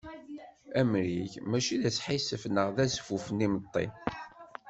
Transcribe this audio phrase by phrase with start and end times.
[0.79, 3.85] Amrig mačči d asḥissef, neɣ d azfuf n yimeṭṭi.